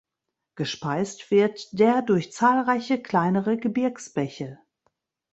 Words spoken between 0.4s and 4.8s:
Gespeist wird der durch zahlreiche kleinere Gebirgsbäche.